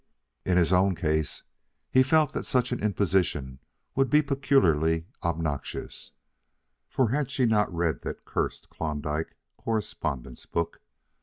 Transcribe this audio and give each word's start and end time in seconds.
In 0.45 0.57
his 0.57 0.73
own 0.73 0.95
case 0.95 1.43
he 1.91 2.01
felt 2.01 2.33
that 2.33 2.43
such 2.47 2.71
an 2.71 2.81
imposition 2.81 3.59
would 3.93 4.09
be 4.09 4.23
peculiarly 4.23 5.05
obnoxious, 5.21 6.11
for 6.89 7.09
had 7.09 7.29
she 7.29 7.45
not 7.45 7.71
read 7.71 7.99
that 8.01 8.25
cursed 8.25 8.71
Klondike 8.71 9.35
correspondent's 9.57 10.47
book? 10.47 10.81